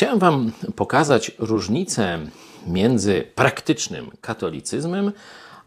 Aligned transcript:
Chciałem 0.00 0.18
Wam 0.18 0.52
pokazać 0.76 1.32
różnicę 1.38 2.18
między 2.66 3.24
praktycznym 3.34 4.10
katolicyzmem 4.20 5.12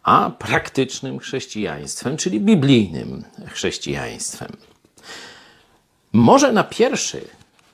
a 0.03 0.31
praktycznym 0.39 1.19
chrześcijaństwem, 1.19 2.17
czyli 2.17 2.39
biblijnym 2.39 3.23
chrześcijaństwem. 3.47 4.51
Może 6.13 6.53
na 6.53 6.63
pierwszy 6.63 7.27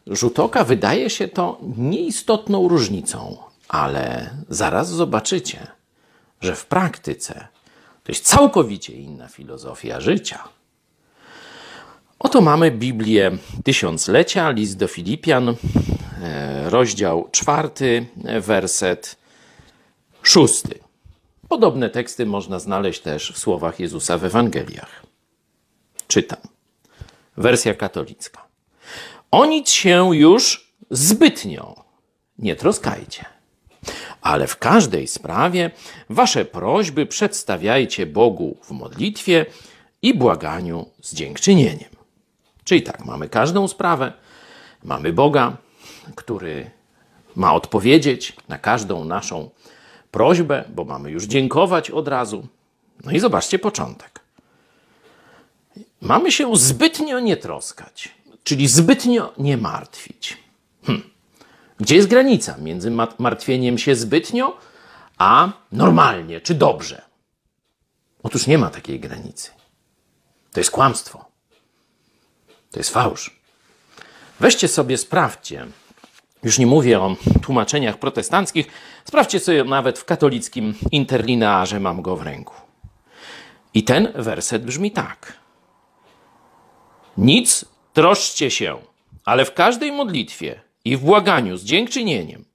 rzut 0.07 0.39
oka 0.39 0.63
wydaje 0.63 1.09
się 1.09 1.27
to 1.27 1.59
nieistotną 1.77 2.67
różnicą, 2.67 3.37
ale 3.67 4.29
zaraz 4.49 4.89
zobaczycie, 4.89 5.67
że 6.41 6.55
w 6.55 6.65
praktyce 6.65 7.47
to 8.03 8.11
jest 8.11 8.25
całkowicie 8.25 8.93
inna 8.93 9.27
filozofia 9.27 10.01
życia. 10.01 10.43
Oto 12.19 12.41
mamy 12.41 12.71
Biblię 12.71 13.31
Tysiąclecia, 13.63 14.49
list 14.49 14.77
do 14.77 14.87
Filipian, 14.87 15.55
rozdział 16.65 17.29
czwarty, 17.31 18.05
werset 18.41 19.17
szósty. 20.23 20.79
Podobne 21.49 21.89
teksty 21.89 22.25
można 22.25 22.59
znaleźć 22.59 23.01
też 23.01 23.31
w 23.31 23.37
słowach 23.37 23.79
Jezusa 23.79 24.17
w 24.17 24.25
Ewangeliach. 24.25 25.03
Czytam. 26.07 26.39
Wersja 27.37 27.73
katolicka. 27.73 28.45
O 29.31 29.45
nic 29.45 29.69
się 29.69 30.15
już 30.15 30.73
zbytnio 30.91 31.83
nie 32.39 32.55
troskajcie, 32.55 33.25
ale 34.21 34.47
w 34.47 34.57
każdej 34.57 35.07
sprawie 35.07 35.71
wasze 36.09 36.45
prośby 36.45 37.05
przedstawiajcie 37.05 38.05
Bogu 38.05 38.57
w 38.63 38.71
modlitwie 38.71 39.45
i 40.01 40.13
błaganiu 40.13 40.89
z 41.01 41.13
dziękczynieniem. 41.13 41.89
Czyli 42.63 42.81
tak, 42.81 43.05
mamy 43.05 43.29
każdą 43.29 43.67
sprawę, 43.67 44.13
mamy 44.83 45.13
Boga, 45.13 45.57
który 46.15 46.71
ma 47.35 47.53
odpowiedzieć 47.53 48.35
na 48.47 48.57
każdą 48.57 49.05
naszą 49.05 49.49
prośbę, 50.11 50.63
bo 50.69 50.85
mamy 50.85 51.11
już 51.11 51.25
dziękować 51.25 51.91
od 51.91 52.07
razu. 52.07 52.47
No 53.03 53.11
i 53.11 53.19
zobaczcie 53.19 53.59
początek. 53.59 54.19
Mamy 56.01 56.31
się 56.31 56.55
zbytnio 56.55 57.19
nie 57.19 57.37
troskać, 57.37 58.09
czyli 58.43 58.67
zbytnio 58.67 59.33
nie 59.37 59.57
martwić. 59.57 60.37
Hm. 60.85 61.09
Gdzie 61.79 61.95
jest 61.95 62.07
granica 62.07 62.57
między 62.57 62.91
martwieniem 63.19 63.77
się 63.77 63.95
zbytnio, 63.95 64.57
a 65.17 65.51
normalnie 65.71 66.41
czy 66.41 66.53
dobrze? 66.53 67.01
Otóż 68.23 68.47
nie 68.47 68.57
ma 68.57 68.69
takiej 68.69 68.99
granicy. 68.99 69.51
To 70.51 70.59
jest 70.59 70.71
kłamstwo. 70.71 71.25
To 72.71 72.79
jest 72.79 72.89
fałsz. 72.89 73.39
Weźcie 74.39 74.67
sobie, 74.67 74.97
sprawdźcie. 74.97 75.67
Już 76.43 76.59
nie 76.59 76.67
mówię 76.67 76.99
o 76.99 77.15
tłumaczeniach 77.41 77.97
protestanckich. 77.97 78.67
Sprawdźcie 79.05 79.39
sobie 79.39 79.63
nawet 79.63 79.99
w 79.99 80.05
katolickim 80.05 80.73
interlinearze, 80.91 81.79
mam 81.79 82.01
go 82.01 82.15
w 82.15 82.21
ręku. 82.21 82.55
I 83.73 83.83
ten 83.83 84.11
werset 84.15 84.65
brzmi 84.65 84.91
tak. 84.91 85.33
Nic 87.17 87.65
troszczcie 87.93 88.51
się, 88.51 88.77
ale 89.25 89.45
w 89.45 89.53
każdej 89.53 89.91
modlitwie 89.91 90.61
i 90.85 90.97
w 90.97 91.01
błaganiu 91.01 91.57
z 91.57 91.63
dziękczynieniem 91.63 92.45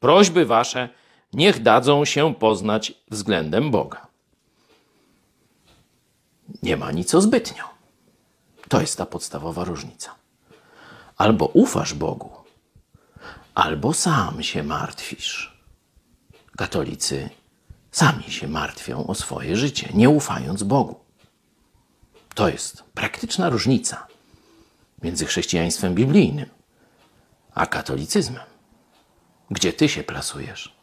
prośby 0.00 0.46
wasze 0.46 0.88
niech 1.32 1.62
dadzą 1.62 2.04
się 2.04 2.34
poznać 2.34 2.92
względem 3.10 3.70
Boga. 3.70 4.06
Nie 6.62 6.76
ma 6.76 6.92
nic 6.92 7.14
o 7.14 7.20
zbytnio. 7.20 7.64
To 8.68 8.80
jest 8.80 8.98
ta 8.98 9.06
podstawowa 9.06 9.64
różnica. 9.64 10.14
Albo 11.16 11.46
ufasz 11.46 11.94
Bogu, 11.94 12.30
albo 13.54 13.94
sam 13.94 14.42
się 14.42 14.62
martwisz. 14.62 15.60
Katolicy 16.56 17.30
sami 17.90 18.24
się 18.24 18.48
martwią 18.48 19.06
o 19.06 19.14
swoje 19.14 19.56
życie, 19.56 19.88
nie 19.94 20.08
ufając 20.08 20.62
Bogu. 20.62 21.00
To 22.34 22.48
jest 22.48 22.82
praktyczna 22.94 23.48
różnica 23.48 24.06
między 25.02 25.26
chrześcijaństwem 25.26 25.94
biblijnym 25.94 26.48
a 27.54 27.66
katolicyzmem. 27.66 28.44
Gdzie 29.50 29.72
ty 29.72 29.88
się 29.88 30.04
plasujesz? 30.04 30.79